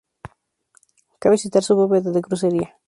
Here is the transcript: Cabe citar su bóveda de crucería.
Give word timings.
Cabe 1.21 1.37
citar 1.43 1.63
su 1.65 1.75
bóveda 1.75 2.09
de 2.09 2.23
crucería. 2.23 2.69